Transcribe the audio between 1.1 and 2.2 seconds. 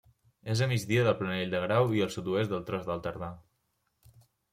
Planell del Grau i al